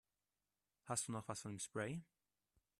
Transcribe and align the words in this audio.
Hast 0.85 1.07
du 1.07 1.11
noch 1.11 1.27
was 1.27 1.41
von 1.41 1.51
dem 1.51 1.59
Spray? 1.59 2.01